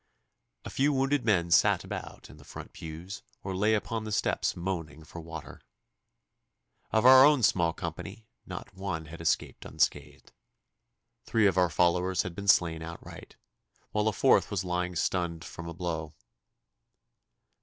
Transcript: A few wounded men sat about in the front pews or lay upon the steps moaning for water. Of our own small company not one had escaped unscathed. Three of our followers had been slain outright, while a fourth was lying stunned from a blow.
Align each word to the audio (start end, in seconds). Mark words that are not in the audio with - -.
A 0.65 0.71
few 0.71 0.91
wounded 0.91 1.23
men 1.23 1.51
sat 1.51 1.83
about 1.83 2.27
in 2.27 2.37
the 2.37 2.43
front 2.43 2.73
pews 2.73 3.21
or 3.43 3.55
lay 3.55 3.75
upon 3.75 4.03
the 4.03 4.11
steps 4.11 4.55
moaning 4.55 5.03
for 5.03 5.21
water. 5.21 5.61
Of 6.91 7.05
our 7.05 7.23
own 7.23 7.43
small 7.43 7.71
company 7.71 8.25
not 8.43 8.73
one 8.73 9.05
had 9.05 9.21
escaped 9.21 9.63
unscathed. 9.63 10.31
Three 11.25 11.45
of 11.45 11.55
our 11.55 11.69
followers 11.69 12.23
had 12.23 12.33
been 12.33 12.47
slain 12.47 12.81
outright, 12.81 13.35
while 13.91 14.07
a 14.07 14.11
fourth 14.11 14.49
was 14.49 14.63
lying 14.63 14.95
stunned 14.95 15.45
from 15.45 15.69
a 15.69 15.73
blow. 15.75 16.15